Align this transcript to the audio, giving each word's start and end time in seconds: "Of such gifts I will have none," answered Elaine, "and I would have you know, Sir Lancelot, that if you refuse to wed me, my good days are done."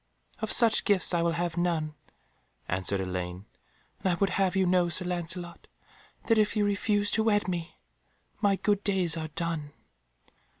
"Of 0.41 0.51
such 0.51 0.83
gifts 0.83 1.13
I 1.13 1.21
will 1.21 1.33
have 1.33 1.57
none," 1.57 1.93
answered 2.67 2.99
Elaine, 3.01 3.45
"and 3.99 4.11
I 4.11 4.15
would 4.15 4.31
have 4.31 4.55
you 4.55 4.65
know, 4.65 4.89
Sir 4.89 5.05
Lancelot, 5.05 5.67
that 6.25 6.39
if 6.39 6.55
you 6.55 6.65
refuse 6.65 7.11
to 7.11 7.21
wed 7.23 7.47
me, 7.47 7.75
my 8.41 8.55
good 8.55 8.83
days 8.83 9.15
are 9.15 9.27
done." 9.27 9.73